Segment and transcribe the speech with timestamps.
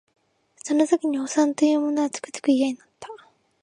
[0.63, 3.07] その時におさんと言う者はつくづく嫌になった